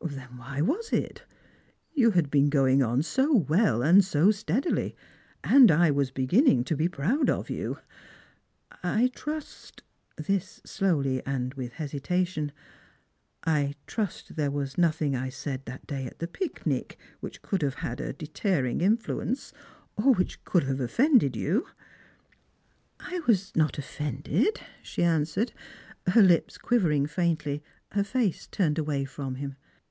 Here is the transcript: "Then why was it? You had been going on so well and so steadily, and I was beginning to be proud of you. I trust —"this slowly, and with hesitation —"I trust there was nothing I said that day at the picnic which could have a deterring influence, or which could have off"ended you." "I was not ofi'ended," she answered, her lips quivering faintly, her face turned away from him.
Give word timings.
"Then 0.00 0.38
why 0.38 0.62
was 0.62 0.90
it? 0.92 1.24
You 1.92 2.12
had 2.12 2.30
been 2.30 2.48
going 2.48 2.82
on 2.82 3.02
so 3.02 3.30
well 3.34 3.82
and 3.82 4.02
so 4.04 4.30
steadily, 4.30 4.96
and 5.44 5.70
I 5.70 5.90
was 5.90 6.10
beginning 6.10 6.64
to 6.64 6.76
be 6.76 6.88
proud 6.88 7.28
of 7.28 7.50
you. 7.50 7.78
I 8.82 9.10
trust 9.14 9.82
—"this 10.28 10.62
slowly, 10.64 11.24
and 11.26 11.52
with 11.54 11.74
hesitation 11.74 12.52
—"I 13.62 13.74
trust 13.86 14.36
there 14.36 14.50
was 14.50 14.78
nothing 14.78 15.14
I 15.14 15.28
said 15.28 15.66
that 15.66 15.86
day 15.86 16.06
at 16.06 16.20
the 16.20 16.28
picnic 16.28 16.96
which 17.20 17.42
could 17.42 17.60
have 17.62 18.00
a 18.00 18.12
deterring 18.14 18.80
influence, 18.80 19.52
or 19.96 20.14
which 20.14 20.42
could 20.44 20.64
have 20.64 20.80
off"ended 20.80 21.36
you." 21.36 21.66
"I 22.98 23.20
was 23.26 23.54
not 23.54 23.74
ofi'ended," 23.74 24.58
she 24.82 25.02
answered, 25.02 25.52
her 26.06 26.22
lips 26.22 26.56
quivering 26.56 27.06
faintly, 27.06 27.62
her 27.92 28.04
face 28.04 28.46
turned 28.46 28.78
away 28.78 29.04
from 29.04 29.34
him. 29.34 29.56